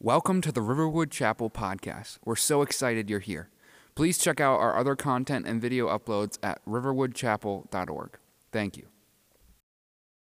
[0.00, 2.18] Welcome to the Riverwood Chapel podcast.
[2.24, 3.48] We're so excited you're here.
[3.96, 8.16] Please check out our other content and video uploads at riverwoodchapel.org.
[8.52, 8.86] Thank you.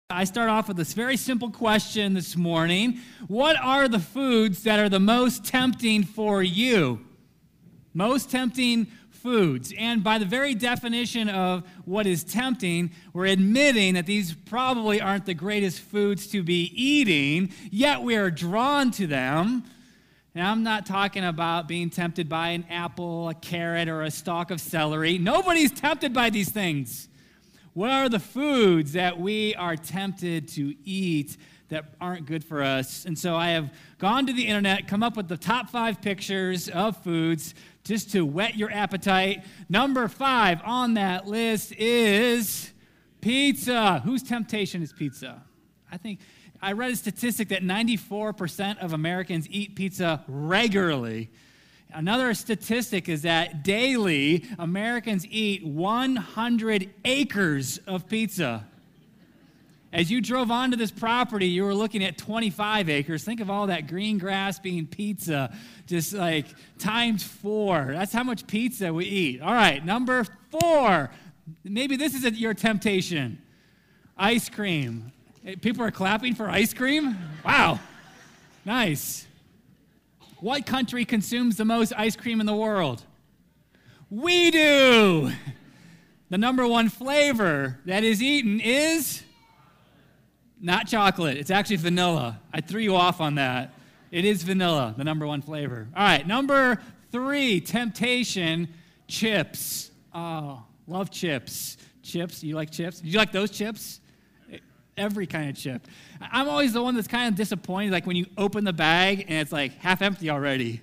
[0.09, 4.79] I start off with this very simple question this morning What are the foods that
[4.79, 7.01] are the most tempting for you?
[7.93, 8.87] Most tempting
[9.17, 9.73] foods.
[9.77, 15.25] And by the very definition of what is tempting, we're admitting that these probably aren't
[15.25, 19.63] the greatest foods to be eating, yet we are drawn to them.
[20.35, 24.51] And I'm not talking about being tempted by an apple, a carrot, or a stalk
[24.51, 25.17] of celery.
[25.17, 27.09] Nobody's tempted by these things.
[27.73, 31.37] What are the foods that we are tempted to eat
[31.69, 33.05] that aren't good for us?
[33.05, 36.69] And so I have gone to the internet, come up with the top five pictures
[36.69, 37.53] of foods
[37.87, 39.43] just to whet your appetite.
[39.69, 42.71] Number five on that list is
[43.21, 44.01] pizza.
[44.03, 45.43] Whose temptation is pizza?
[45.91, 46.19] I think
[46.61, 51.29] I read a statistic that 94% of Americans eat pizza regularly.
[51.93, 58.67] Another statistic is that daily Americans eat 100 acres of pizza.
[59.93, 63.23] As you drove onto this property, you were looking at 25 acres.
[63.23, 66.45] Think of all that green grass being pizza, just like
[66.77, 67.87] times four.
[67.91, 69.41] That's how much pizza we eat.
[69.41, 71.09] All right, number four.
[71.63, 73.41] Maybe this is your temptation
[74.17, 75.11] ice cream.
[75.45, 77.17] Eh, people are clapping for ice cream?
[77.45, 77.79] Wow,
[78.65, 79.25] nice.
[80.39, 83.03] What country consumes the most ice cream in the world?
[84.09, 85.31] We do.
[86.29, 89.23] The number one flavor that is eaten is
[90.59, 91.37] not chocolate.
[91.37, 92.39] It's actually vanilla.
[92.53, 93.73] I threw you off on that.
[94.11, 95.87] It is vanilla, the number one flavor.
[95.95, 98.69] All right, number three, temptation,
[99.07, 99.91] chips.
[100.13, 101.77] Oh, love chips.
[102.03, 103.01] Chips, you like chips?
[103.01, 103.99] Did you like those chips?
[104.95, 105.87] Every kind of chip.
[106.19, 109.39] I'm always the one that's kind of disappointed, like when you open the bag and
[109.39, 110.81] it's like half empty already.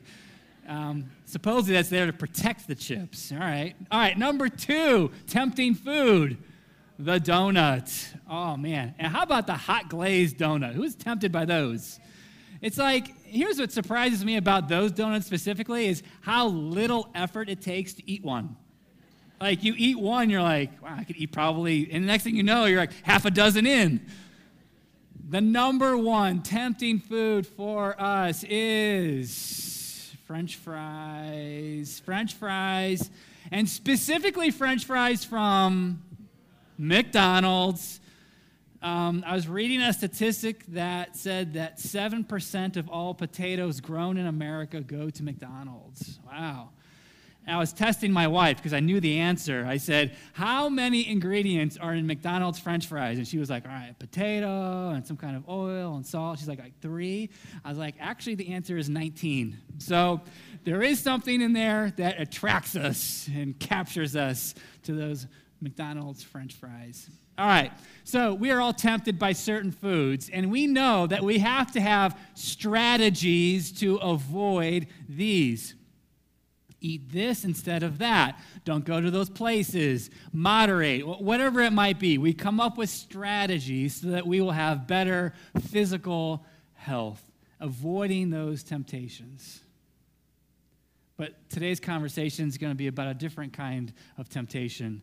[0.69, 3.33] Um, supposedly that's there to protect the chips.
[3.33, 3.75] All right.
[3.91, 6.39] All right, number two, tempting food
[6.99, 7.93] the donut.
[8.29, 8.95] Oh, man.
[8.99, 10.75] And how about the hot glazed donut?
[10.75, 11.99] Who's tempted by those?
[12.61, 17.61] It's like, here's what surprises me about those donuts specifically is how little effort it
[17.61, 18.57] takes to eat one.
[19.41, 22.37] Like, you eat one, you're like, wow, I could eat probably, and the next thing
[22.37, 24.07] you know, you're like half a dozen in.
[25.29, 32.01] The number one tempting food for us is French fries.
[32.05, 33.11] French fries,
[33.51, 36.03] and specifically French fries from
[36.85, 38.01] McDonald's.
[38.83, 44.27] Um, I was reading a statistic that said that 7% of all potatoes grown in
[44.27, 46.19] America go to McDonald's.
[46.27, 46.69] Wow.
[47.47, 49.67] And I was testing my wife because I knew the answer.
[49.67, 53.19] I said, How many ingredients are in McDonald's french fries?
[53.19, 56.39] And she was like, All right, potato and some kind of oil and salt.
[56.39, 57.31] She's like, like three.
[57.65, 59.59] I was like, Actually, the answer is 19.
[59.79, 60.23] So
[60.65, 65.27] there is something in there that attracts us and captures us to those
[65.61, 67.09] McDonald's french fries.
[67.37, 67.73] All right,
[68.05, 71.81] so we are all tempted by certain foods, and we know that we have to
[71.81, 75.75] have strategies to avoid these.
[76.81, 78.41] Eat this instead of that.
[78.65, 80.11] Don't go to those places.
[80.33, 82.19] Moderate, whatever it might be.
[82.19, 85.33] We come up with strategies so that we will have better
[85.71, 86.45] physical
[86.75, 87.25] health,
[87.59, 89.63] avoiding those temptations.
[91.17, 95.03] But today's conversation is going to be about a different kind of temptation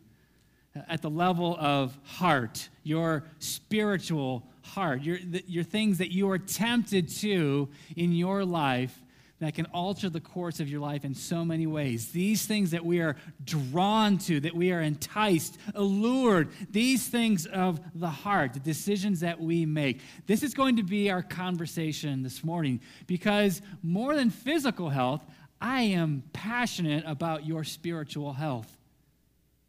[0.88, 7.08] at the level of heart, your spiritual heart, your, your things that you are tempted
[7.08, 8.98] to in your life
[9.42, 12.12] that can alter the course of your life in so many ways.
[12.12, 17.80] These things that we are drawn to, that we are enticed, allured, these things of
[17.92, 20.00] the heart, the decisions that we make.
[20.26, 25.22] This is going to be our conversation this morning because more than physical health,
[25.60, 28.78] I am passionate about your spiritual health.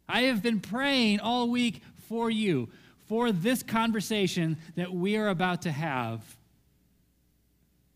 [0.08, 2.68] I have been praying all week for you,
[3.06, 6.22] for this conversation that we are about to have.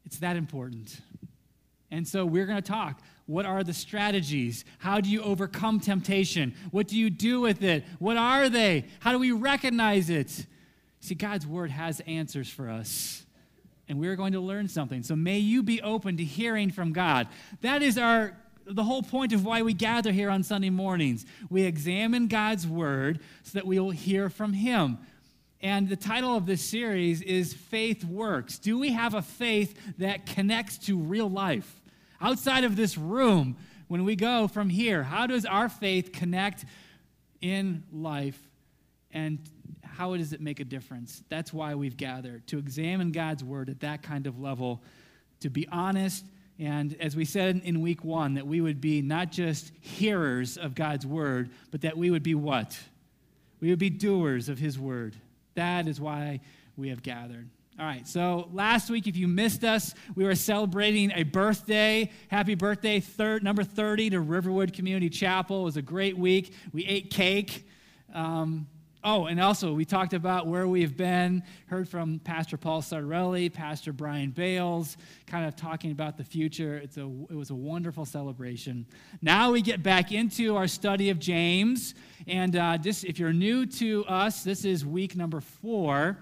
[0.04, 1.00] It's that important.
[1.90, 3.00] And so we're going to talk.
[3.26, 4.64] What are the strategies?
[4.78, 6.54] How do you overcome temptation?
[6.70, 7.84] What do you do with it?
[7.98, 8.86] What are they?
[9.00, 10.46] How do we recognize it?
[11.00, 13.26] See, God's word has answers for us.
[13.86, 15.02] And we're going to learn something.
[15.02, 17.28] So may you be open to hearing from God.
[17.62, 18.34] That is our
[18.68, 21.24] the whole point of why we gather here on Sunday mornings.
[21.50, 24.98] We examine God's word so that we will hear from Him.
[25.60, 28.58] And the title of this series is Faith Works.
[28.58, 31.80] Do we have a faith that connects to real life?
[32.20, 33.56] Outside of this room,
[33.88, 36.64] when we go from here, how does our faith connect
[37.40, 38.38] in life
[39.10, 39.38] and
[39.82, 41.22] how does it make a difference?
[41.28, 44.82] That's why we've gathered, to examine God's word at that kind of level
[45.40, 46.24] to be honest,
[46.58, 50.74] and as we said in week one, that we would be not just hearers of
[50.74, 52.78] God's word, but that we would be what?
[53.60, 55.14] We would be doers of his word.
[55.54, 56.40] That is why
[56.76, 57.48] we have gathered.
[57.78, 62.10] All right, so last week, if you missed us, we were celebrating a birthday.
[62.26, 65.60] Happy birthday, third, number 30 to Riverwood Community Chapel.
[65.60, 66.52] It was a great week.
[66.72, 67.68] We ate cake.
[68.12, 68.66] Um,
[69.04, 73.92] oh, and also, we talked about where we've been, heard from Pastor Paul Sardelli, Pastor
[73.92, 74.96] Brian Bales,
[75.26, 76.76] kind of talking about the future.
[76.76, 78.86] It's a, it was a wonderful celebration.
[79.22, 81.94] Now we get back into our study of James.
[82.26, 86.18] And uh, this, if you're new to us, this is week number four.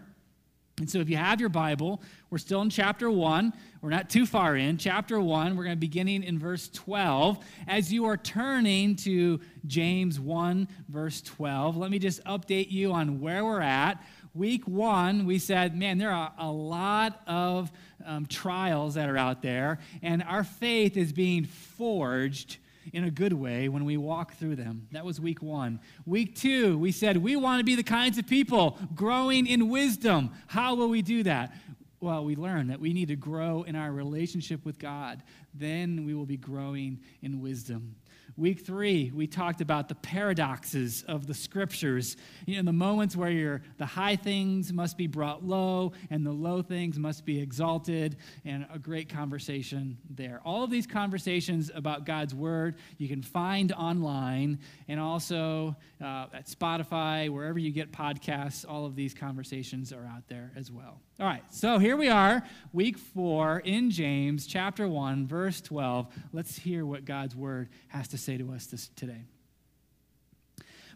[0.79, 3.51] And so, if you have your Bible, we're still in chapter 1.
[3.81, 4.77] We're not too far in.
[4.77, 7.39] Chapter 1, we're going to be beginning in verse 12.
[7.67, 13.21] As you are turning to James 1, verse 12, let me just update you on
[13.21, 14.05] where we're at.
[14.35, 17.73] Week 1, we said, man, there are a lot of
[18.05, 22.59] um, trials that are out there, and our faith is being forged
[22.93, 24.89] in a good way when we walk through them.
[24.93, 25.81] That was week one.
[26.05, 30.31] Week two, we said we want to be the kinds of people growing in wisdom.
[30.47, 31.53] How will we do that?
[32.01, 35.23] Well, we learn that we need to grow in our relationship with God.
[35.55, 37.97] Then we will be growing in wisdom.
[38.39, 42.19] Week three, we talked about the paradoxes of the scriptures.
[42.45, 46.33] You know, the moments where you're, the high things must be brought low and the
[46.33, 50.43] low things must be exalted, and a great conversation there.
[50.45, 56.47] All of these conversations about God's word you can find online and also uh, at
[56.47, 61.01] Spotify, wherever you get podcasts, all of these conversations are out there as well.
[61.19, 62.43] All right, so here we are,
[62.75, 66.09] week four in James, chapter 1, verse 12.
[66.35, 69.25] Let's hear what God's word has to say to us this, today.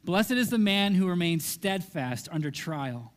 [0.05, 3.15] Blessed is the man who remains steadfast under trial.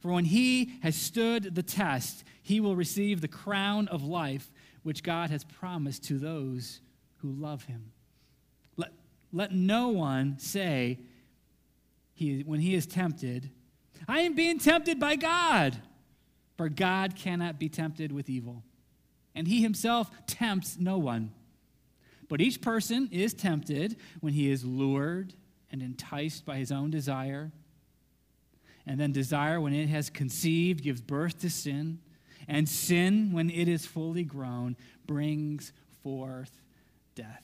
[0.00, 4.50] For when he has stood the test, he will receive the crown of life
[4.82, 6.80] which God has promised to those
[7.18, 7.92] who love him.
[8.78, 8.92] Let,
[9.30, 11.00] let no one say,
[12.14, 13.50] he, when he is tempted,
[14.08, 15.80] I am being tempted by God.
[16.56, 18.62] For God cannot be tempted with evil,
[19.34, 21.32] and he himself tempts no one.
[22.28, 25.34] But each person is tempted when he is lured
[25.70, 27.50] and enticed by his own desire.
[28.86, 31.98] And then desire, when it has conceived, gives birth to sin.
[32.48, 34.76] And sin, when it is fully grown,
[35.06, 35.72] brings
[36.02, 36.60] forth
[37.14, 37.42] death.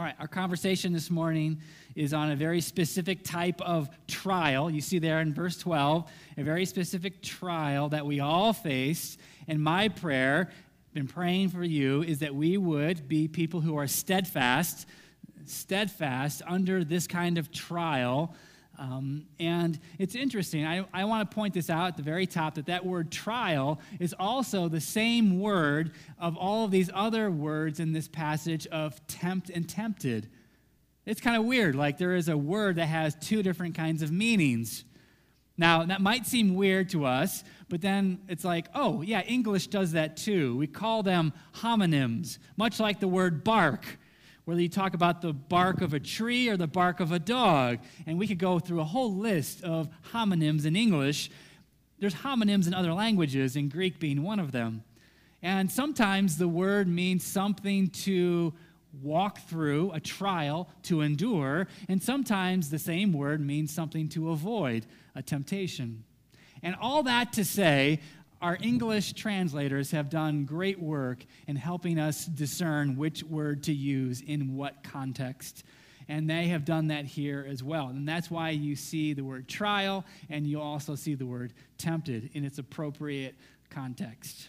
[0.00, 1.60] All right, our conversation this morning
[1.94, 4.70] is on a very specific type of trial.
[4.70, 9.18] You see there in verse 12, a very specific trial that we all face.
[9.46, 10.48] And my prayer,
[10.94, 14.86] been praying for you, is that we would be people who are steadfast,
[15.44, 18.34] steadfast under this kind of trial
[18.80, 20.64] um, and it's interesting.
[20.64, 23.78] I, I want to point this out at the very top that that word trial
[24.00, 29.06] is also the same word of all of these other words in this passage of
[29.06, 30.30] tempt and tempted.
[31.04, 31.74] It's kind of weird.
[31.74, 34.84] Like there is a word that has two different kinds of meanings.
[35.58, 39.92] Now, that might seem weird to us, but then it's like, oh, yeah, English does
[39.92, 40.56] that too.
[40.56, 43.84] We call them homonyms, much like the word bark
[44.50, 47.78] whether you talk about the bark of a tree or the bark of a dog.
[48.04, 51.30] And we could go through a whole list of homonyms in English.
[52.00, 54.82] There's homonyms in other languages, in Greek being one of them.
[55.40, 58.52] And sometimes the word means something to
[59.00, 64.84] walk through, a trial to endure, and sometimes the same word means something to avoid,
[65.14, 66.02] a temptation.
[66.60, 68.00] And all that to say,
[68.40, 74.22] our English translators have done great work in helping us discern which word to use
[74.22, 75.64] in what context.
[76.08, 77.88] And they have done that here as well.
[77.88, 82.30] And that's why you see the word trial and you also see the word tempted
[82.32, 83.34] in its appropriate
[83.68, 84.48] context.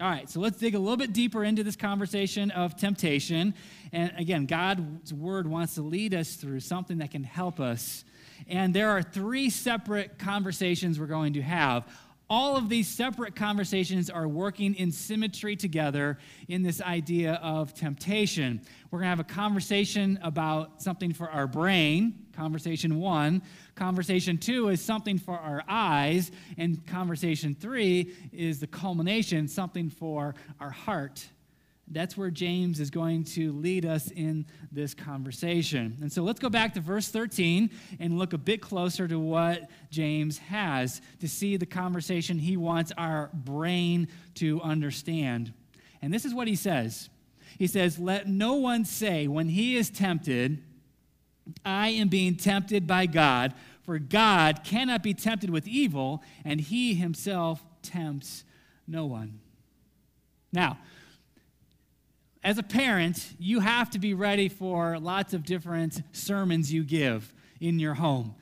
[0.00, 3.54] All right, so let's dig a little bit deeper into this conversation of temptation.
[3.92, 8.04] And again, God's word wants to lead us through something that can help us.
[8.48, 11.84] And there are three separate conversations we're going to have
[12.30, 18.62] all of these separate conversations are working in symmetry together in this idea of temptation.
[18.90, 23.42] We're going to have a conversation about something for our brain, conversation one.
[23.74, 26.30] Conversation two is something for our eyes.
[26.56, 31.28] And conversation three is the culmination, something for our heart.
[31.92, 35.98] That's where James is going to lead us in this conversation.
[36.00, 37.68] And so let's go back to verse 13
[37.98, 42.92] and look a bit closer to what James has to see the conversation he wants
[42.96, 44.06] our brain
[44.36, 45.52] to understand.
[46.00, 47.10] And this is what he says
[47.58, 50.62] He says, Let no one say when he is tempted,
[51.64, 56.94] I am being tempted by God, for God cannot be tempted with evil, and he
[56.94, 58.44] himself tempts
[58.86, 59.40] no one.
[60.52, 60.78] Now,
[62.42, 67.32] as a parent, you have to be ready for lots of different sermons you give
[67.60, 68.34] in your home.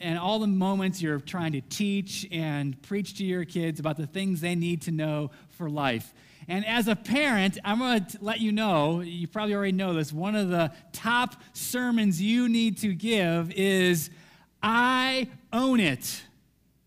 [0.00, 4.08] And all the moments you're trying to teach and preach to your kids about the
[4.08, 6.12] things they need to know for life.
[6.48, 10.12] And as a parent, I'm going to let you know, you probably already know this,
[10.12, 14.10] one of the top sermons you need to give is
[14.62, 16.22] I own it.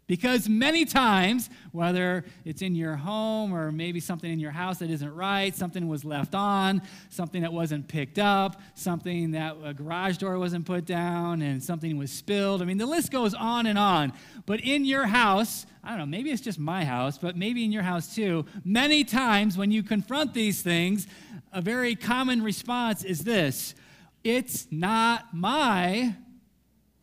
[0.06, 4.90] Because many times, whether it's in your home or maybe something in your house that
[4.90, 10.18] isn't right, something was left on, something that wasn't picked up, something that a garage
[10.18, 12.62] door wasn't put down, and something was spilled.
[12.62, 14.12] I mean, the list goes on and on.
[14.48, 17.72] But in your house, I don't know, maybe it's just my house, but maybe in
[17.72, 21.08] your house too, many times when you confront these things,
[21.54, 23.76] a very common response is this
[24.24, 26.16] It's not my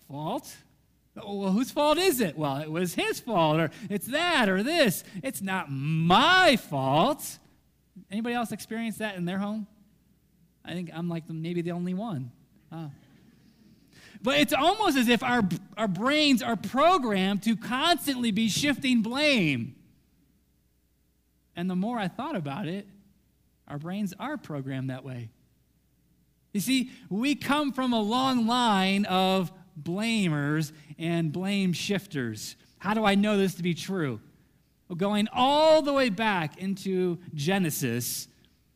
[0.08, 0.56] fault.
[1.16, 2.36] Oh, well, whose fault is it?
[2.36, 5.04] Well, it was his fault, or it's that, or this.
[5.22, 7.38] It's not my fault.
[8.10, 9.66] Anybody else experience that in their home?
[10.64, 12.32] I think I'm like maybe the only one.
[12.72, 12.90] Ah.
[14.22, 15.42] But it's almost as if our,
[15.76, 19.76] our brains are programmed to constantly be shifting blame.
[21.54, 22.88] And the more I thought about it,
[23.68, 25.30] our brains are programmed that way.
[26.52, 32.56] You see, we come from a long line of blamers and blame shifters.
[32.78, 34.20] How do I know this to be true?
[34.88, 38.28] Well, going all the way back into Genesis,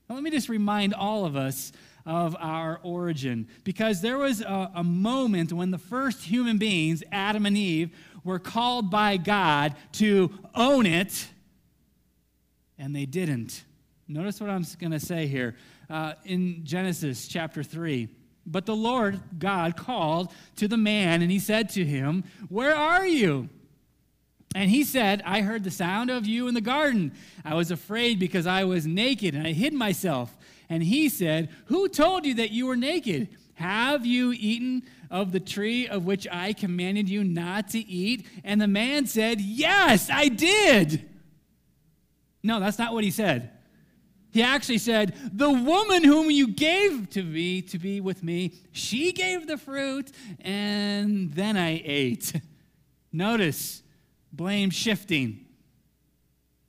[0.09, 1.73] let me just remind all of us
[2.07, 3.47] of our origin.
[3.65, 8.39] Because there was a, a, moment when the first human beings, Adam and Eve, were
[8.39, 11.29] called by God to own it,
[12.79, 13.63] and they didn't.
[14.09, 15.55] Notice what I'm going to say here.
[15.91, 18.09] Uh, in Genesis chapter 3,
[18.51, 23.07] but the Lord God called to the man, and he said to him, Where are
[23.07, 23.49] you?
[24.55, 27.13] And he said, I heard the sound of you in the garden.
[27.45, 30.37] I was afraid because I was naked, and I hid myself.
[30.69, 33.29] And he said, Who told you that you were naked?
[33.55, 38.27] Have you eaten of the tree of which I commanded you not to eat?
[38.45, 41.09] And the man said, Yes, I did.
[42.43, 43.51] No, that's not what he said.
[44.31, 49.13] He actually said, The woman whom you gave to me to be with me, she
[49.13, 52.33] gave the fruit, and then I ate.
[53.13, 53.83] Notice
[54.33, 55.45] blame shifting.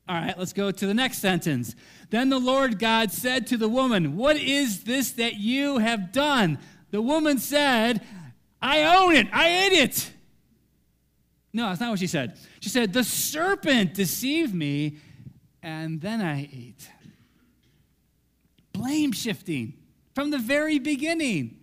[0.08, 1.76] All right, let's go to the next sentence.
[2.10, 6.58] Then the Lord God said to the woman, What is this that you have done?
[6.90, 8.02] The woman said,
[8.62, 9.28] I own it.
[9.32, 10.12] I ate it.
[11.54, 12.38] No, that's not what she said.
[12.60, 14.98] She said, The serpent deceived me,
[15.62, 16.90] and then I ate
[18.80, 19.74] blame shifting
[20.16, 21.58] from the very beginning.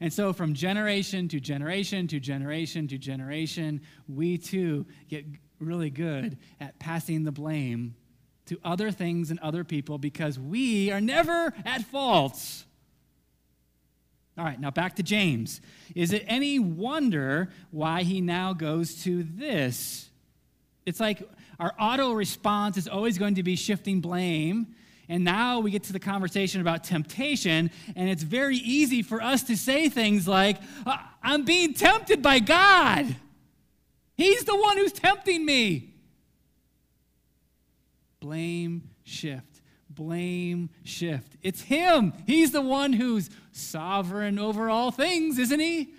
[0.00, 5.26] And so, from generation to generation to generation to generation, we too get
[5.58, 7.94] really good at passing the blame
[8.46, 12.64] to other things and other people because we are never at fault.
[14.38, 15.60] All right, now back to James.
[15.94, 20.08] Is it any wonder why he now goes to this?
[20.86, 21.22] It's like
[21.58, 24.74] our auto response is always going to be shifting blame
[25.10, 29.42] and now we get to the conversation about temptation, and it's very easy for us
[29.42, 33.16] to say things like, uh, I'm being tempted by God.
[34.16, 35.94] He's the one who's tempting me.
[38.20, 39.60] Blame shift.
[39.88, 41.36] Blame shift.
[41.42, 42.12] It's Him.
[42.24, 45.92] He's the one who's sovereign over all things, isn't He?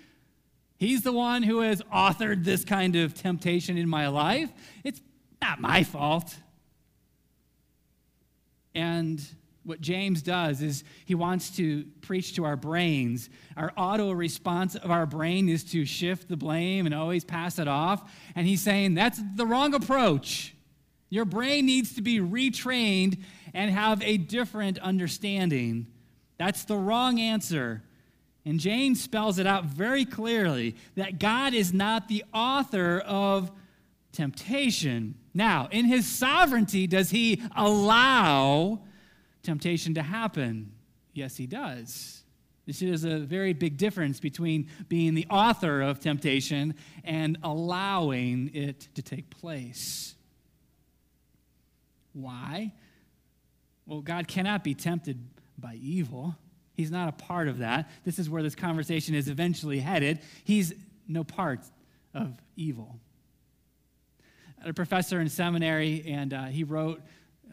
[0.78, 4.50] He's the one who has authored this kind of temptation in my life.
[4.84, 5.02] It's
[5.42, 6.34] not my fault.
[8.74, 9.24] And
[9.64, 13.30] what James does is he wants to preach to our brains.
[13.56, 17.68] Our auto response of our brain is to shift the blame and always pass it
[17.68, 18.10] off.
[18.34, 20.54] And he's saying that's the wrong approach.
[21.10, 23.18] Your brain needs to be retrained
[23.54, 25.86] and have a different understanding.
[26.38, 27.82] That's the wrong answer.
[28.44, 33.52] And James spells it out very clearly that God is not the author of
[34.10, 35.14] temptation.
[35.34, 38.82] Now, in his sovereignty, does he allow
[39.42, 40.72] temptation to happen?
[41.14, 42.22] Yes, he does.
[42.66, 48.88] This is a very big difference between being the author of temptation and allowing it
[48.94, 50.14] to take place.
[52.12, 52.72] Why?
[53.86, 55.18] Well, God cannot be tempted
[55.58, 56.36] by evil.
[56.74, 57.90] He's not a part of that.
[58.04, 60.20] This is where this conversation is eventually headed.
[60.44, 60.72] He's
[61.08, 61.60] no part
[62.14, 63.00] of evil
[64.64, 67.00] a professor in seminary, and uh, he wrote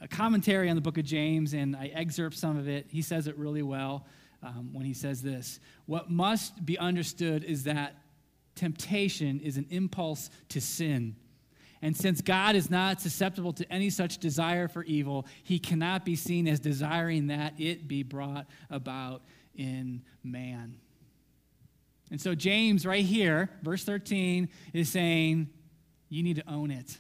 [0.02, 2.88] a commentary on the book of James, and I excerpt some of it.
[2.90, 4.06] He says it really well
[4.44, 7.96] um, when he says this What must be understood is that
[8.56, 11.16] temptation is an impulse to sin,
[11.82, 16.16] And since God is not susceptible to any such desire for evil, he cannot be
[16.16, 19.22] seen as desiring that it be brought about
[19.56, 20.78] in man.
[22.12, 25.50] And so, James, right here, verse 13, is saying,
[26.10, 26.98] you need to own it.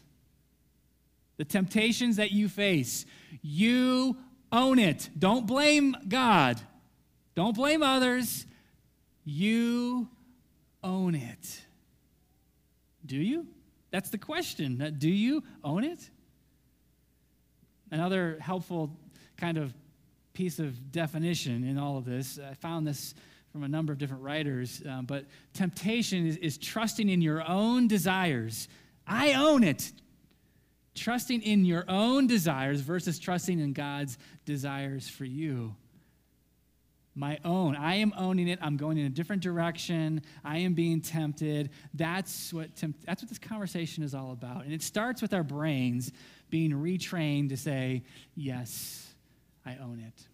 [1.37, 3.05] The temptations that you face,
[3.41, 4.17] you
[4.51, 5.09] own it.
[5.17, 6.59] Don't blame God,
[7.35, 8.45] don't blame others.
[9.25, 10.09] You
[10.83, 11.61] own it.
[13.05, 13.45] Do you?
[13.91, 14.95] That's the question.
[14.97, 16.09] Do you own it?
[17.91, 18.91] Another helpful
[19.37, 19.73] kind of
[20.33, 23.13] piece of definition in all of this, I found this
[23.51, 27.87] from a number of different writers, um, but temptation is, is trusting in your own
[27.87, 28.67] desires.
[29.09, 29.91] I own it.
[30.95, 35.75] Trusting in your own desires versus trusting in God's desires for you
[37.19, 37.75] my own.
[37.75, 38.59] I am owning it.
[38.61, 40.21] I'm going in a different direction.
[40.43, 41.69] I am being tempted.
[41.93, 42.69] That's what,
[43.05, 44.63] that's what this conversation is all about.
[44.63, 46.13] And it starts with our brains
[46.49, 48.03] being retrained to say,
[48.35, 49.13] Yes,
[49.65, 50.28] I own it.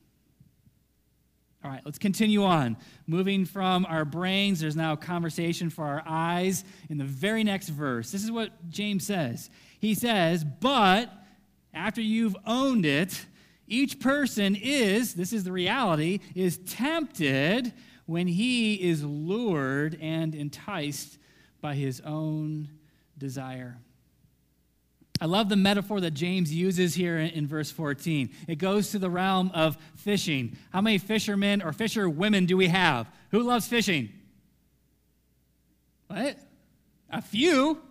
[1.65, 2.77] All right, let's continue on.
[3.07, 7.69] Moving from our brains, there's now a conversation for our eyes in the very next
[7.69, 8.11] verse.
[8.11, 9.49] This is what James says.
[9.79, 11.11] He says, But
[11.73, 13.25] after you've owned it,
[13.67, 17.73] each person is, this is the reality, is tempted
[18.05, 21.17] when he is lured and enticed
[21.61, 22.69] by his own
[23.17, 23.79] desire.
[25.21, 28.29] I love the metaphor that James uses here in, in, verse 14.
[28.47, 30.57] It goes to the realm of fishing.
[30.71, 33.09] How many fishermen or fisher women do we have?
[33.31, 34.09] Who loves fishing?
[36.07, 36.37] What?
[37.09, 37.81] A few.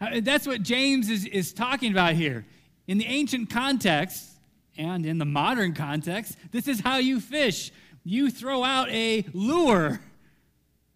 [0.00, 2.46] Uh, that's what James is, is talking about here.
[2.86, 4.30] In the ancient context,
[4.78, 7.72] and in the modern context, this is how you fish.
[8.04, 10.00] You throw out a lure,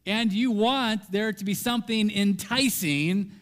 [0.07, 3.33] and you want there to be something enticing.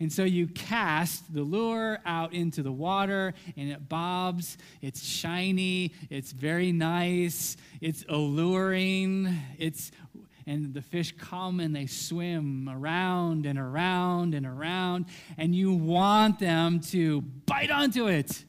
[0.00, 4.58] And so you cast the lure out into the water, and it bobs.
[4.82, 5.92] It's shiny.
[6.10, 7.56] It's very nice.
[7.80, 9.36] It's alluring.
[9.58, 9.92] It's
[10.46, 15.06] and the fish come and they swim around and around and around,
[15.38, 18.44] and you want them to bite onto it.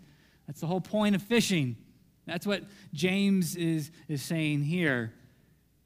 [0.46, 1.78] That's the whole point of fishing.
[2.26, 5.14] That's what James is, is saying here.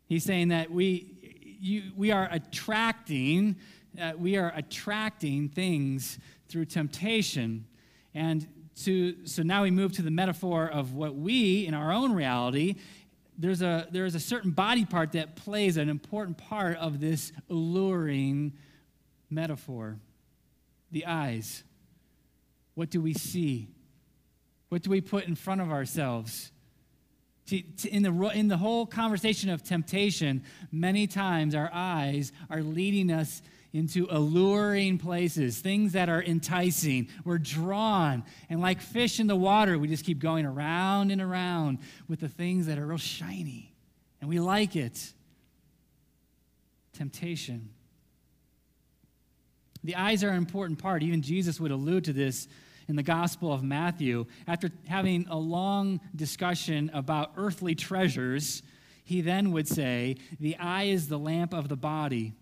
[0.07, 3.57] He's saying that we, you, we are attracting,
[3.99, 7.65] uh, we are attracting things through temptation.
[8.13, 8.47] And
[8.83, 12.75] to, so now we move to the metaphor of what we, in our own reality,
[13.37, 18.53] there's a, there's a certain body part that plays an important part of this alluring
[19.29, 19.99] metaphor
[20.91, 21.63] the eyes.
[22.73, 23.67] What do we see?
[24.69, 26.51] What do we put in front of ourselves?
[27.51, 33.41] in, the, in the whole conversation of temptation, many times our eyes are leading us
[33.73, 37.07] into alluring places, things that are enticing.
[37.23, 38.23] We're drawn.
[38.49, 42.29] And like fish in the water, we just keep going around and around with the
[42.29, 43.73] things that are real shiny.
[44.21, 45.13] And we like it.
[46.93, 47.69] Temptation.
[49.83, 51.03] The eyes are an important part.
[51.03, 52.47] Even Jesus would allude to this
[52.89, 58.63] in the Gospel of Matthew, after having a long discussion about earthly treasures,
[59.03, 62.33] he then would say, The eye is the lamp of the body.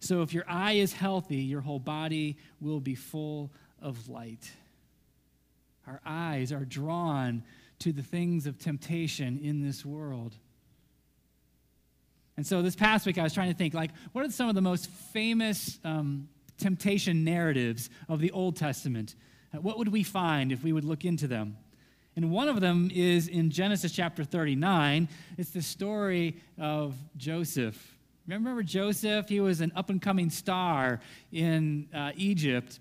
[0.00, 4.50] So if your eye is healthy, your whole body will be full of light.
[5.86, 7.42] Our eyes are drawn
[7.80, 10.34] to the things of temptation in this world.
[12.36, 14.54] And so this past week, I was trying to think, like, what are some of
[14.54, 16.28] the most famous um,
[16.58, 19.14] temptation narratives of the Old Testament?
[19.52, 21.56] What would we find if we would look into them?
[22.14, 25.08] And one of them is in Genesis chapter 39.
[25.36, 27.95] It's the story of Joseph.
[28.26, 29.28] Remember Joseph?
[29.28, 32.80] He was an up and coming star in uh, Egypt,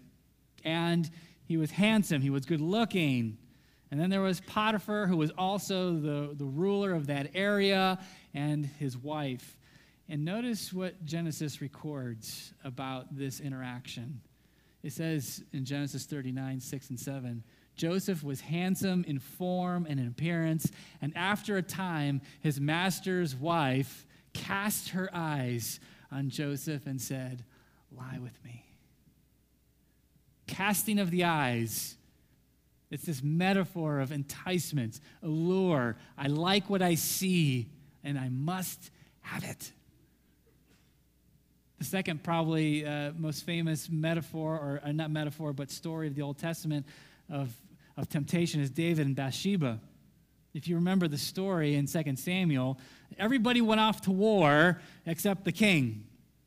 [0.63, 1.09] and
[1.47, 3.37] he was handsome, he was good looking.
[3.91, 7.99] And then there was Potiphar, who was also the, the ruler of that area,
[8.33, 9.57] and his wife.
[10.09, 14.21] And notice what Genesis records about this interaction.
[14.83, 17.43] It says in Genesis 39, 6 and 7
[17.75, 24.05] Joseph was handsome in form and in appearance, and after a time, his master's wife
[24.35, 25.79] cast her eyes
[26.11, 27.43] on Joseph and said,
[27.95, 28.63] Lie with me.
[30.47, 31.95] Casting of the eyes.
[32.91, 35.97] It's this metaphor of enticement, allure.
[36.17, 37.67] I like what I see,
[38.03, 39.71] and I must have it.
[41.79, 46.21] The second, probably uh, most famous metaphor, or uh, not metaphor, but story of the
[46.21, 46.85] Old Testament
[47.29, 47.51] of,
[47.97, 49.79] of temptation is David and Bathsheba.
[50.55, 52.79] If you remember the story in 2 Samuel,
[53.19, 56.05] everybody went off to war except the king.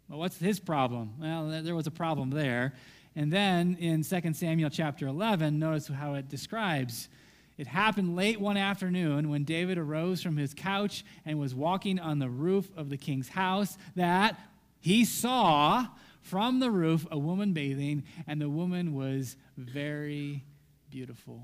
[0.09, 1.13] Well, what's his problem?
[1.21, 2.73] Well, there was a problem there.
[3.15, 7.11] And then in 2 Samuel chapter 11, notice how it describes.
[7.59, 12.19] It happened late one afternoon when David arose from his couch and was walking on
[12.19, 14.39] the roof of the king's house that
[14.81, 15.87] he saw
[16.23, 20.45] from the roof a woman bathing, and the woman was very
[20.91, 21.43] beautiful.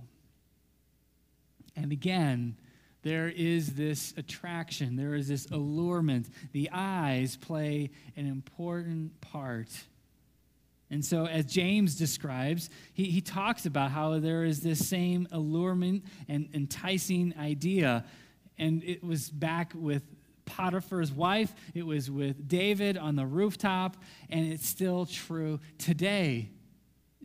[1.77, 2.57] And again,
[3.03, 6.29] there is this attraction, there is this allurement.
[6.53, 9.69] The eyes play an important part.
[10.91, 16.05] And so, as James describes, he, he talks about how there is this same allurement
[16.29, 18.05] and enticing idea.
[18.59, 20.03] And it was back with
[20.47, 23.97] Potiphar's wife, it was with David on the rooftop,
[24.31, 26.51] and it's still true today.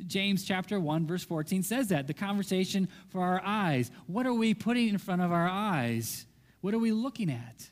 [0.08, 3.92] James chapter 1 verse 14 says that the conversation for our eyes.
[4.08, 6.26] What are we putting in front of our eyes?
[6.62, 7.70] What are we looking at?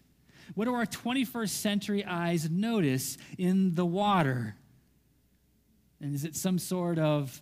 [0.56, 4.56] What do our 21st century eyes notice in the water?
[6.02, 7.42] And is it some sort of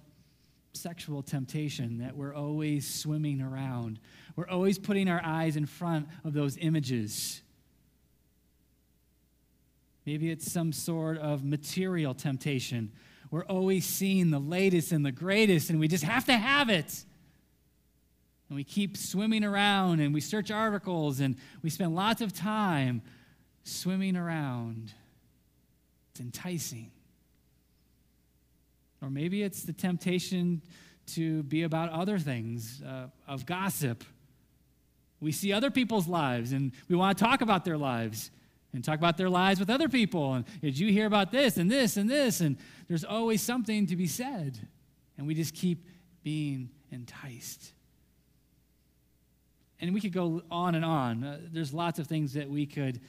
[0.74, 4.00] sexual temptation that we're always swimming around?
[4.36, 7.42] We're always putting our eyes in front of those images.
[10.06, 12.92] Maybe it's some sort of material temptation
[13.36, 17.04] we're always seeing the latest and the greatest, and we just have to have it.
[18.48, 23.02] And we keep swimming around and we search articles and we spend lots of time
[23.66, 24.94] swimming around.
[26.12, 26.92] It's enticing.
[29.02, 30.62] Or maybe it's the temptation
[31.08, 34.06] to be about other things, uh, of gossip.
[35.20, 38.32] We see other people's lives and we want to talk about their lives
[38.76, 40.34] and talk about their lives with other people.
[40.34, 42.42] And did you hear about this and this and this?
[42.42, 42.58] And
[42.88, 44.68] there's always something to be said.
[45.18, 45.86] And we just keep
[46.24, 47.72] being enticed.
[49.80, 51.24] And we could go on and on.
[51.24, 53.02] Uh, there's lots of things that we could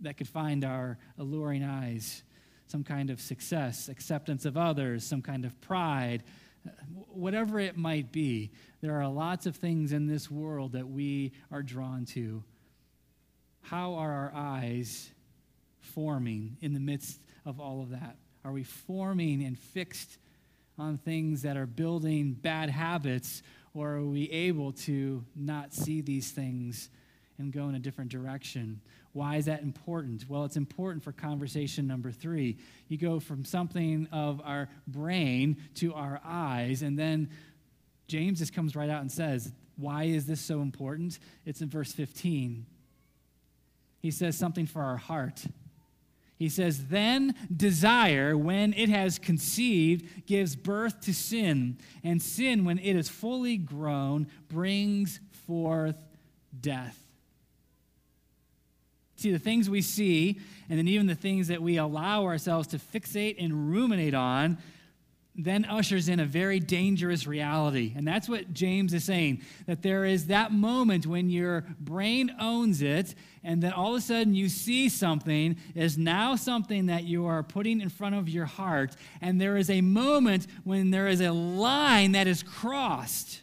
[0.00, 2.24] that could find our alluring eyes.
[2.66, 6.24] Some kind of success, acceptance of others, some kind of pride,
[6.66, 6.70] uh,
[7.12, 8.50] whatever it might be.
[8.80, 12.42] There are lots of things in this world that we are drawn to
[13.62, 15.10] how are our eyes
[15.80, 18.16] forming in the midst of all of that?
[18.44, 20.18] Are we forming and fixed
[20.78, 23.42] on things that are building bad habits,
[23.74, 26.90] or are we able to not see these things
[27.38, 28.80] and go in a different direction?
[29.12, 30.24] Why is that important?
[30.28, 32.56] Well, it's important for conversation number three.
[32.88, 37.30] You go from something of our brain to our eyes, and then
[38.08, 41.18] James just comes right out and says, Why is this so important?
[41.44, 42.66] It's in verse 15
[44.02, 45.44] he says something for our heart.
[46.36, 52.80] He says, Then desire, when it has conceived, gives birth to sin, and sin, when
[52.80, 56.04] it is fully grown, brings forth
[56.60, 56.98] death.
[59.14, 62.78] See, the things we see, and then even the things that we allow ourselves to
[62.78, 64.58] fixate and ruminate on,
[65.34, 67.94] then ushers in a very dangerous reality.
[67.96, 72.82] And that's what James is saying that there is that moment when your brain owns
[72.82, 77.24] it, and then all of a sudden you see something is now something that you
[77.26, 78.94] are putting in front of your heart.
[79.22, 83.40] And there is a moment when there is a line that is crossed.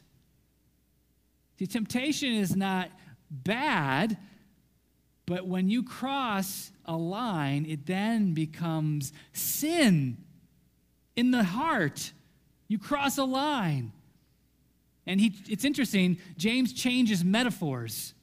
[1.58, 2.92] See, temptation is not
[3.32, 4.16] bad,
[5.26, 10.18] but when you cross a line, it then becomes sin
[11.20, 12.14] in the heart.
[12.70, 13.92] You cross a line.
[15.06, 18.14] And he, it's interesting, James changes metaphors.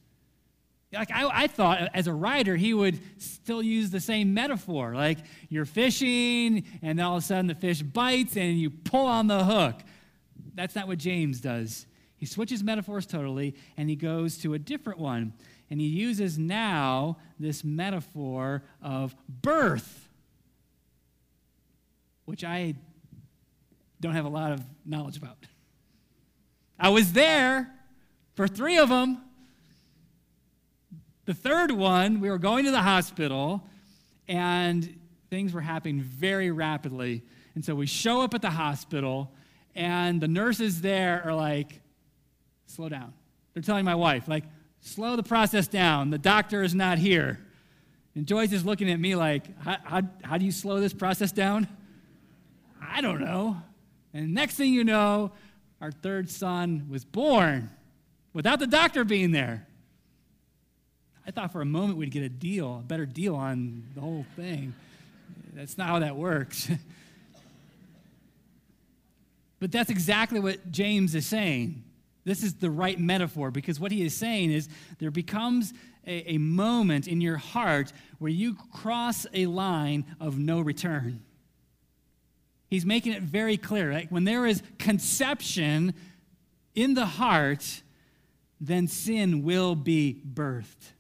[0.93, 4.95] Like I, I, thought as a writer, he would still use the same metaphor.
[4.95, 5.19] Like
[5.51, 9.45] you're fishing, and all of a sudden the fish bites, and you pull on the
[9.45, 9.83] hook.
[10.55, 11.87] That's not what James does.
[12.17, 15.35] He switches metaphors totally, and he goes to a different one.
[15.69, 20.07] And he uses now this metaphor of birth
[22.27, 22.75] which I
[24.01, 25.37] don't have a lot of knowledge about.
[26.79, 27.73] I was there
[28.35, 29.23] for three of them.
[31.25, 33.65] The third one, we were going to the hospital,
[34.29, 34.99] and
[35.31, 37.23] things were happening very rapidly.
[37.55, 39.33] And so we show up at the hospital,
[39.75, 41.81] and the nurses there are like,
[42.67, 43.13] slow down.
[43.55, 44.45] They're telling my wife, like,
[44.81, 46.11] slow the process down.
[46.11, 47.41] The doctor is not here.
[48.15, 51.33] And Joyce is looking at me like, how, how, how do you slow this process
[51.33, 51.67] down?
[52.81, 53.57] I don't know.
[54.13, 55.33] And next thing you know,
[55.81, 57.71] our third son was born
[58.33, 59.67] without the doctor being there.
[61.27, 64.25] I thought for a moment we'd get a deal, a better deal on the whole
[64.37, 64.75] thing.
[65.55, 66.69] That's not how that works.
[69.59, 71.83] but that's exactly what James is saying.
[72.25, 75.73] This is the right metaphor because what he is saying is there becomes
[76.07, 81.23] a, a moment in your heart where you cross a line of no return.
[82.69, 83.93] He's making it very clear.
[83.93, 85.95] Like when there is conception
[86.75, 87.83] in the heart,
[88.61, 90.93] then sin will be birthed.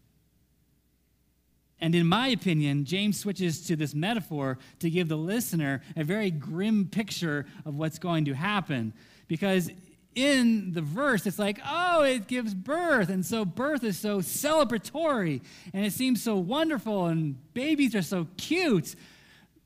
[1.80, 6.30] And in my opinion, James switches to this metaphor to give the listener a very
[6.30, 8.94] grim picture of what's going to happen.
[9.28, 9.70] Because
[10.14, 13.10] in the verse, it's like, oh, it gives birth.
[13.10, 15.42] And so birth is so celebratory
[15.74, 18.94] and it seems so wonderful and babies are so cute.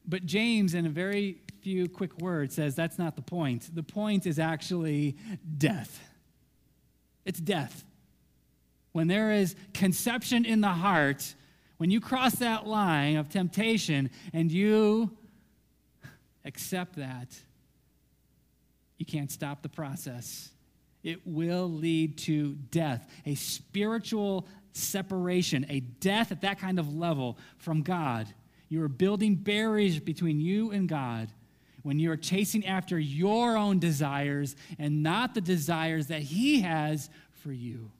[0.04, 3.74] But James, in a very few quick words, says that's not the point.
[3.74, 5.16] The point is actually
[5.58, 6.00] death.
[7.24, 7.84] It's death.
[8.92, 11.34] When there is conception in the heart,
[11.76, 15.16] when you cross that line of temptation and you
[16.44, 17.28] accept that,
[18.98, 20.50] you can't stop the process.
[21.02, 27.38] It will lead to death, a spiritual separation, a death at that kind of level
[27.56, 28.26] from God.
[28.68, 31.28] You are building barriers between you and God
[31.82, 37.10] when you are chasing after your own desires and not the desires that He has
[37.32, 37.90] for you.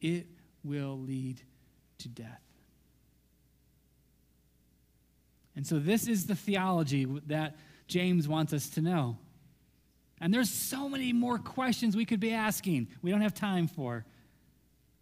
[0.00, 0.26] It
[0.64, 1.40] will lead
[1.98, 2.40] to death.
[5.56, 7.56] And so, this is the theology that
[7.86, 9.18] James wants us to know.
[10.20, 14.04] And there's so many more questions we could be asking, we don't have time for.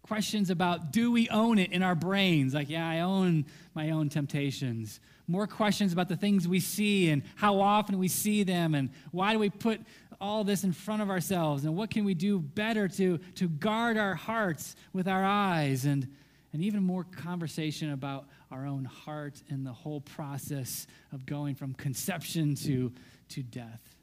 [0.01, 2.53] Questions about do we own it in our brains?
[2.53, 4.99] Like, yeah, I own my own temptations.
[5.29, 9.31] More questions about the things we see and how often we see them and why
[9.33, 9.79] do we put
[10.19, 13.95] all this in front of ourselves and what can we do better to, to guard
[13.95, 16.07] our hearts with our eyes and,
[16.51, 21.75] and even more conversation about our own heart and the whole process of going from
[21.75, 22.91] conception to,
[23.27, 23.95] to death.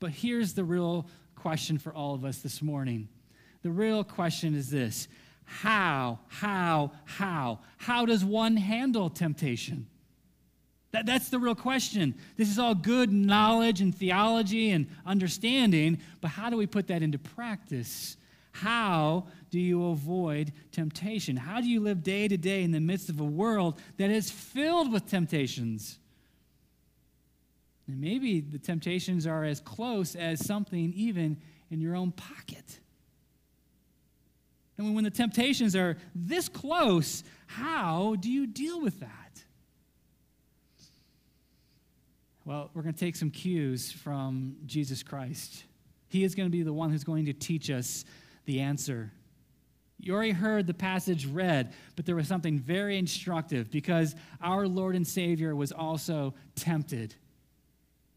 [0.00, 3.08] But here's the real question for all of us this morning.
[3.62, 5.08] The real question is this
[5.46, 7.60] How, how, how?
[7.78, 9.86] How does one handle temptation?
[10.92, 12.14] That, that's the real question.
[12.36, 17.02] This is all good knowledge and theology and understanding, but how do we put that
[17.02, 18.16] into practice?
[18.52, 21.36] How do you avoid temptation?
[21.36, 24.30] How do you live day to day in the midst of a world that is
[24.30, 25.98] filled with temptations?
[27.86, 31.38] And maybe the temptations are as close as something even
[31.70, 32.80] in your own pocket.
[34.78, 39.27] And when the temptations are this close, how do you deal with that?
[42.48, 45.64] Well, we're going to take some cues from Jesus Christ.
[46.08, 48.06] He is going to be the one who's going to teach us
[48.46, 49.12] the answer.
[49.98, 54.96] You already heard the passage read, but there was something very instructive because our Lord
[54.96, 57.14] and Savior was also tempted.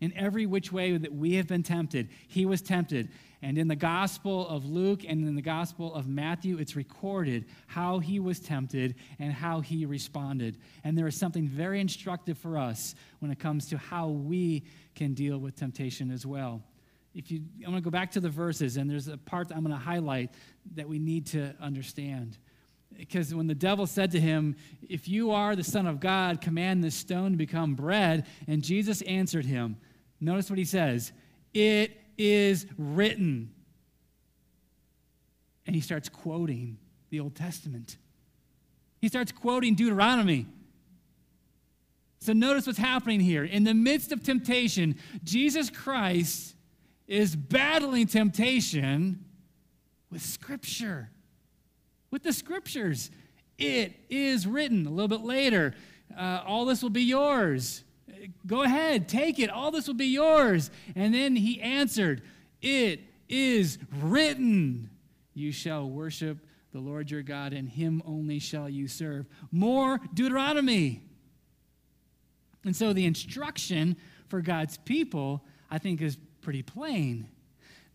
[0.02, 3.10] In every which way that we have been tempted, he was tempted.
[3.44, 8.00] And in the Gospel of Luke and in the Gospel of Matthew, it's recorded how
[8.00, 10.58] he was tempted and how he responded.
[10.84, 14.64] And there is something very instructive for us when it comes to how we
[14.96, 16.64] can deal with temptation as well.
[17.14, 19.64] If you, I'm going to go back to the verses, and there's a part I'm
[19.64, 20.32] going to highlight
[20.76, 22.38] that we need to understand.
[22.98, 24.56] Because when the devil said to him,
[24.88, 29.02] If you are the Son of God, command this stone to become bread, and Jesus
[29.04, 29.78] answered him,
[30.22, 31.12] Notice what he says
[31.54, 33.52] It is written.
[35.66, 36.78] And he starts quoting
[37.10, 37.98] the Old Testament.
[39.00, 40.46] He starts quoting Deuteronomy.
[42.20, 43.44] So notice what's happening here.
[43.44, 46.56] In the midst of temptation, Jesus Christ
[47.08, 49.26] is battling temptation
[50.12, 51.10] with Scripture,
[52.12, 53.10] with the Scriptures.
[53.58, 54.86] It is written.
[54.86, 55.74] A little bit later,
[56.16, 57.84] uh, all this will be yours.
[58.46, 59.50] Go ahead, take it.
[59.50, 60.72] All this will be yours.
[60.96, 62.22] And then he answered,
[62.62, 64.90] It is written,
[65.34, 66.38] You shall worship
[66.72, 69.28] the Lord your God, and him only shall you serve.
[69.52, 71.02] More Deuteronomy.
[72.64, 77.28] And so the instruction for God's people, I think, is pretty plain.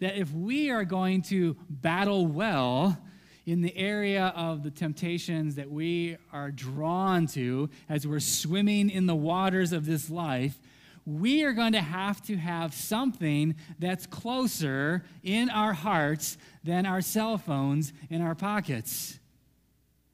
[0.00, 2.98] That if we are going to battle well,
[3.46, 9.06] in the area of the temptations that we are drawn to as we're swimming in
[9.06, 10.58] the waters of this life,
[11.06, 17.00] we are going to have to have something that's closer in our hearts than our
[17.00, 19.20] cell phones in our pockets.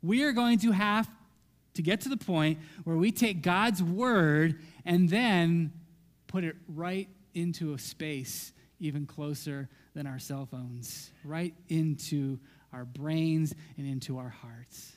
[0.02, 1.08] We are going to have
[1.74, 5.72] to get to the point where we take God's word and then
[6.26, 12.38] put it right into a space even closer than our cell phones, right into
[12.72, 14.92] our brains, and into our hearts.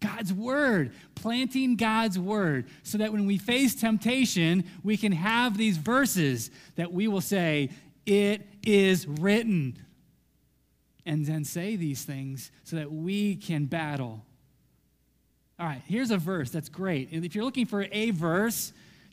[0.00, 5.76] God's word, planting God's word, so that when we face temptation, we can have these
[5.76, 7.70] verses that we will say,
[8.06, 9.78] It is written.
[11.06, 14.24] And then say these things so that we can battle.
[15.58, 17.10] All right, here's a verse that's great.
[17.12, 18.72] And if you're looking for a verse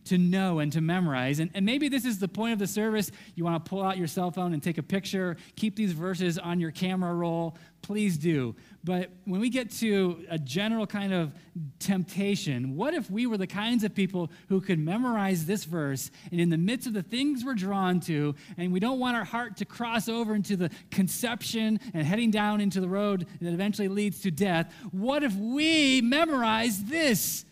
[0.10, 1.39] to know and to memorize.
[1.39, 3.12] And, and maybe this is the point of the service.
[3.36, 6.38] You want to pull out your cell phone and take a picture, keep these verses
[6.38, 7.58] on your camera roll.
[7.82, 8.56] Please do.
[8.84, 11.32] But when we get to a general kind of
[11.80, 16.41] temptation, what if we were the kinds of people who could memorize this verse and
[16.41, 19.58] in the midst of the things we're drawn to, and we don't want our heart
[19.58, 24.22] to cross over into the conception and heading down into the road that eventually leads
[24.22, 24.74] to death?
[24.91, 27.46] What if we memorize this?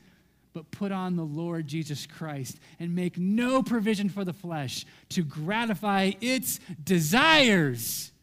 [0.56, 5.22] But put on the Lord Jesus Christ and make no provision for the flesh to
[5.22, 8.14] gratify its desires.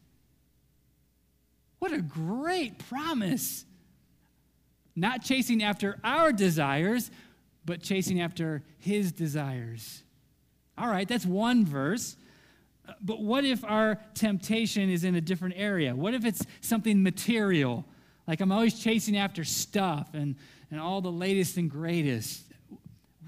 [1.79, 3.67] What a great promise!
[4.97, 7.11] Not chasing after our desires,
[7.67, 10.03] but chasing after his desires.
[10.79, 12.17] All right, that's one verse.
[12.89, 15.95] Uh, but what if our temptation is in a different area?
[15.95, 17.85] What if it's something material?
[18.27, 20.37] Like I'm always chasing after stuff and
[20.73, 22.45] and all the latest and greatest.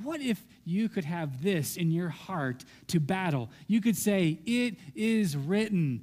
[0.03, 3.51] What if you could have this in your heart to battle?
[3.69, 6.03] You could say, It is written,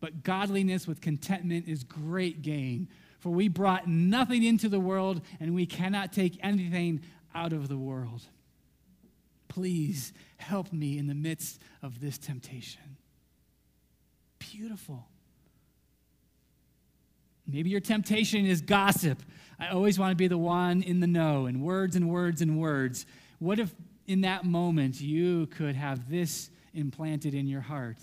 [0.00, 2.88] but godliness with contentment is great gain.
[3.18, 7.02] For we brought nothing into the world, and we cannot take anything
[7.34, 8.22] out of the world.
[9.48, 12.96] Please help me in the midst of this temptation.
[14.38, 15.08] Beautiful.
[17.50, 19.22] Maybe your temptation is gossip.
[19.58, 22.60] I always want to be the one in the know, and words and words and
[22.60, 23.06] words.
[23.38, 23.74] What if
[24.06, 27.96] in that moment you could have this implanted in your heart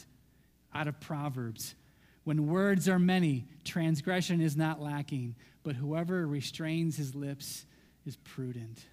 [0.74, 1.76] out of Proverbs?
[2.24, 7.66] When words are many, transgression is not lacking, but whoever restrains his lips
[8.08, 8.84] is prudent.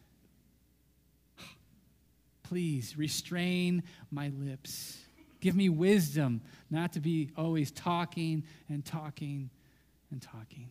[2.42, 4.98] Please restrain my lips.
[5.40, 9.48] Give me wisdom not to be always talking and talking
[10.12, 10.70] and talking.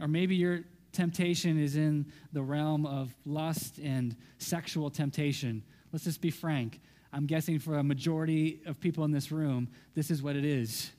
[0.00, 0.60] Or maybe your
[0.92, 5.62] temptation is in the realm of lust and sexual temptation.
[5.92, 6.80] Let's just be frank.
[7.12, 10.90] I'm guessing for a majority of people in this room, this is what it is.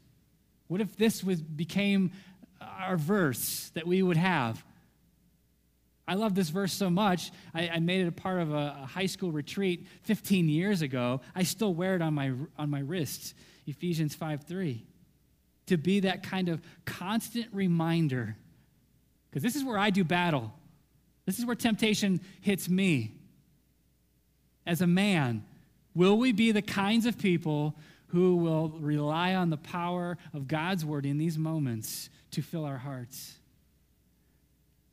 [0.67, 2.11] What if this was, became
[2.61, 4.63] our verse that we would have?
[6.07, 7.31] I love this verse so much.
[7.53, 11.21] I, I made it a part of a, a, high school retreat 15 years ago.
[11.35, 13.33] I still wear it on my, on my wrist.
[13.65, 14.83] Ephesians 5 3
[15.67, 18.35] to be that kind of constant reminder.
[19.29, 20.53] Because this is where I do battle.
[21.25, 23.13] This is where temptation hits me.
[24.65, 25.45] As a man,
[25.95, 27.75] will we be the kinds of people
[28.07, 32.77] who will rely on the power of God's word in these moments to fill our
[32.77, 33.37] hearts?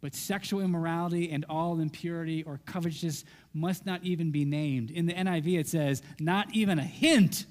[0.01, 4.91] But sexual immorality and all impurity or covetousness must not even be named.
[4.91, 7.47] In the NIV, it says, not even a hint.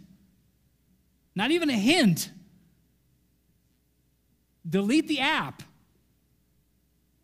[1.36, 2.32] Not even a hint.
[4.68, 5.64] Delete the app.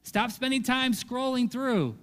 [0.04, 1.96] Stop spending time scrolling through.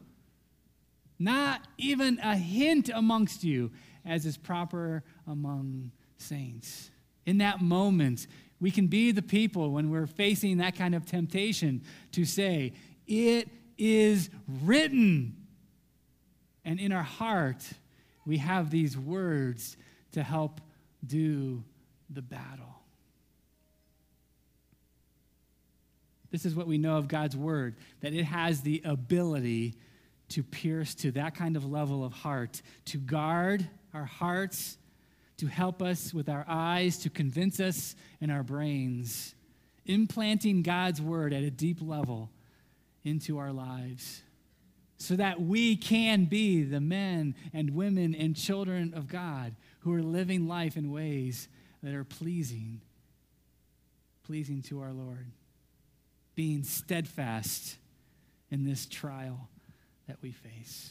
[1.18, 3.70] Not even a hint amongst you,
[4.04, 6.90] as is proper among saints.
[7.26, 8.26] In that moment,
[8.60, 12.72] we can be the people when we're facing that kind of temptation to say,
[13.06, 13.48] It
[13.78, 14.30] is
[14.64, 15.36] written.
[16.64, 17.64] And in our heart,
[18.26, 19.76] we have these words
[20.12, 20.60] to help
[21.06, 21.64] do
[22.10, 22.79] the battle.
[26.30, 29.74] This is what we know of God's word that it has the ability
[30.30, 34.78] to pierce to that kind of level of heart, to guard our hearts,
[35.38, 39.34] to help us with our eyes, to convince us in our brains,
[39.86, 42.30] implanting God's word at a deep level
[43.02, 44.22] into our lives
[45.00, 50.02] so that we can be the men and women and children of God who are
[50.02, 51.48] living life in ways
[51.82, 52.82] that are pleasing
[54.22, 55.26] pleasing to our Lord
[56.40, 57.76] being steadfast
[58.50, 59.50] in this trial
[60.08, 60.88] that we face.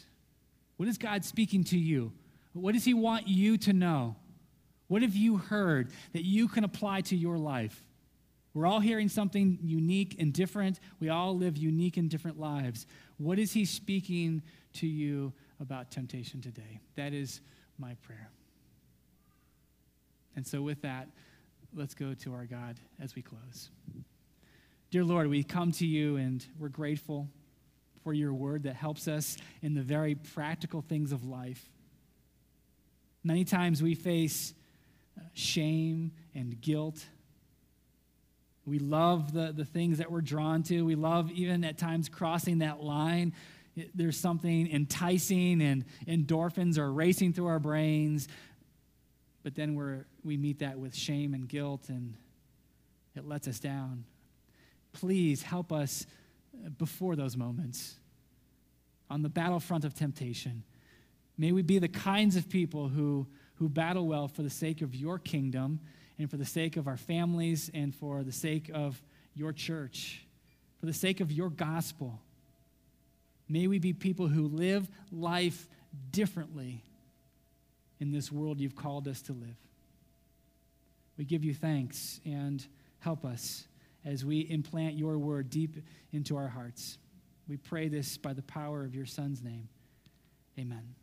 [0.77, 2.11] What is God speaking to you?
[2.53, 4.15] What does He want you to know?
[4.89, 7.83] What have you heard that you can apply to your life?
[8.53, 10.79] We're all hearing something unique and different.
[10.99, 12.85] We all live unique and different lives.
[13.17, 16.79] What is He speaking to you about temptation today?
[16.95, 17.41] That is
[17.79, 18.29] my prayer.
[20.35, 21.07] And so, with that,
[21.73, 23.71] let's go to our God as we close.
[24.91, 27.29] Dear Lord, we come to you and we're grateful
[28.03, 31.63] for your word that helps us in the very practical things of life.
[33.23, 34.55] Many times we face
[35.15, 37.05] uh, shame and guilt.
[38.65, 40.81] We love the, the things that we're drawn to.
[40.81, 43.33] We love even at times crossing that line.
[43.93, 48.27] There's something enticing and endorphins are racing through our brains.
[49.43, 52.15] But then we're, we meet that with shame and guilt and
[53.15, 54.05] it lets us down
[54.93, 56.05] please help us
[56.65, 57.95] uh, before those moments
[59.09, 60.63] on the battlefront of temptation
[61.39, 63.25] May we be the kinds of people who,
[63.55, 65.79] who battle well for the sake of your kingdom
[66.19, 69.01] and for the sake of our families and for the sake of
[69.33, 70.25] your church,
[70.81, 72.19] for the sake of your gospel.
[73.47, 75.69] May we be people who live life
[76.11, 76.83] differently
[78.01, 79.55] in this world you've called us to live.
[81.17, 82.65] We give you thanks and
[82.99, 83.65] help us
[84.05, 85.75] as we implant your word deep
[86.11, 86.97] into our hearts.
[87.47, 89.67] We pray this by the power of your Son's name.
[90.57, 90.95] Amen.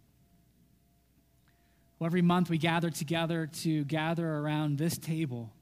[1.98, 5.52] Well, every month we gather together to gather around this table,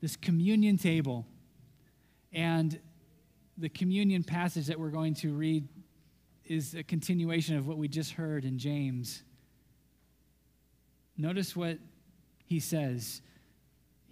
[0.00, 1.26] this communion table.
[2.32, 2.78] And
[3.56, 5.68] the communion passage that we're going to read
[6.44, 9.22] is a continuation of what we just heard in James.
[11.16, 11.78] Notice what
[12.44, 13.22] he says.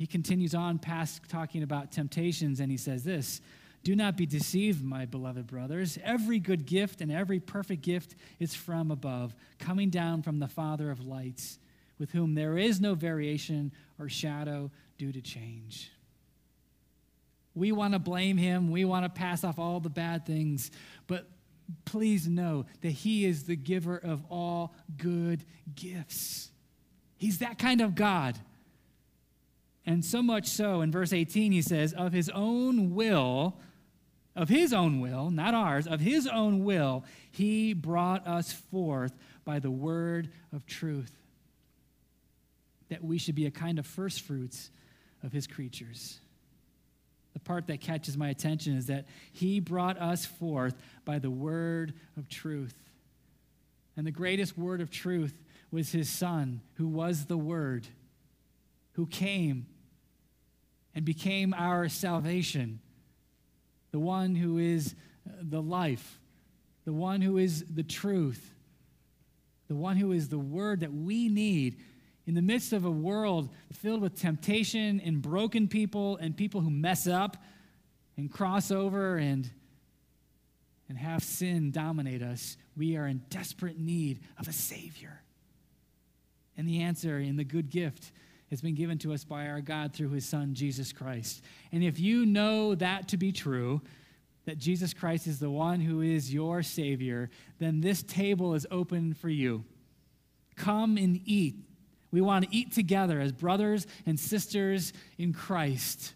[0.02, 3.40] He continues on past talking about temptations, and he says this
[3.84, 5.96] Do not be deceived, my beloved brothers.
[6.02, 10.90] Every good gift and every perfect gift is from above, coming down from the Father
[10.90, 11.60] of lights
[12.00, 15.92] with whom there is no variation or shadow due to change.
[17.54, 18.72] We want to blame him.
[18.72, 20.72] We want to pass off all the bad things.
[21.06, 21.28] But
[21.84, 25.44] please know that he is the giver of all good
[25.76, 26.50] gifts.
[27.18, 28.36] He's that kind of God.
[29.84, 33.56] And so much so, in verse 18, he says, Of his own will,
[34.36, 39.12] of his own will, not ours, of his own will, he brought us forth
[39.44, 41.12] by the word of truth
[42.92, 44.70] that we should be a kind of first fruits
[45.22, 46.20] of his creatures.
[47.32, 50.74] The part that catches my attention is that he brought us forth
[51.06, 52.74] by the word of truth.
[53.96, 55.34] And the greatest word of truth
[55.70, 57.88] was his son, who was the word,
[58.92, 59.66] who came
[60.94, 62.80] and became our salvation,
[63.90, 64.94] the one who is
[65.26, 66.18] uh, the life,
[66.84, 68.52] the one who is the truth,
[69.68, 71.78] the one who is the word that we need.
[72.26, 76.70] In the midst of a world filled with temptation and broken people and people who
[76.70, 77.36] mess up
[78.16, 79.50] and cross over and,
[80.88, 85.22] and have sin dominate us, we are in desperate need of a Savior.
[86.56, 88.12] And the answer in the good gift
[88.52, 91.42] has been given to us by our God through His Son, Jesus Christ.
[91.72, 93.82] And if you know that to be true,
[94.44, 99.14] that Jesus Christ is the one who is your Savior, then this table is open
[99.14, 99.64] for you.
[100.54, 101.56] Come and eat
[102.12, 106.12] we want to eat together as brothers and sisters in Christ.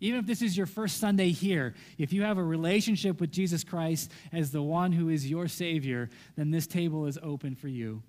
[0.00, 3.62] Even if this is your first Sunday here, if you have a relationship with Jesus
[3.62, 8.02] Christ as the one who is your Savior, then this table is open for you.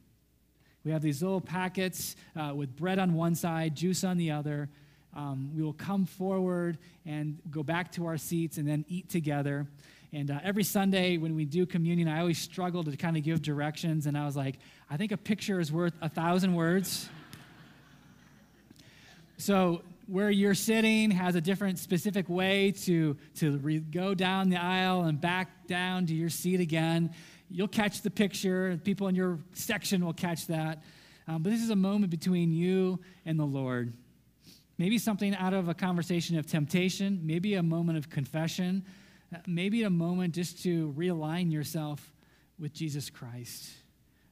[0.86, 4.69] We have these little packets uh, with bread on one side, juice on the other.
[5.15, 6.77] Um, we will come forward
[7.07, 9.65] and go back to our seats and then eat together.
[10.13, 13.41] And uh, every Sunday when we do communion, I always struggle to kind of give
[13.41, 14.05] directions.
[14.05, 17.09] And I was like, I think a picture is worth a thousand words.
[19.38, 24.61] so where you're sitting has a different specific way to, to re- go down the
[24.61, 27.13] aisle and back down to your seat again.
[27.49, 28.80] You'll catch the picture.
[28.84, 30.84] People in your section will catch that.
[31.28, 33.93] Um, but this is a moment between you and the Lord.
[34.78, 38.86] Maybe something out of a conversation of temptation, maybe a moment of confession
[39.47, 42.11] maybe a moment just to realign yourself
[42.59, 43.70] with Jesus Christ.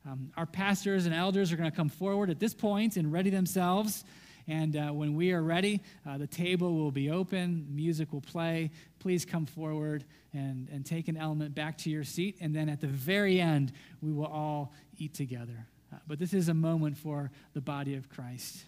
[0.05, 3.29] Um, our pastors and elders are going to come forward at this point and ready
[3.29, 4.03] themselves.
[4.47, 8.71] And uh, when we are ready, uh, the table will be open, music will play.
[8.99, 12.37] Please come forward and, and take an element back to your seat.
[12.41, 13.71] And then at the very end,
[14.01, 15.67] we will all eat together.
[15.93, 18.65] Uh, but this is a moment for the body of Christ.